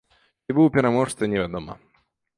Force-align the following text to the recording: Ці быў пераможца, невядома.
Ці 0.45 0.55
быў 0.59 0.71
пераможца, 0.77 1.29
невядома. 1.35 1.73